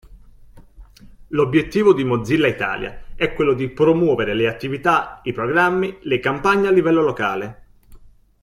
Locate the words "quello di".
3.33-3.69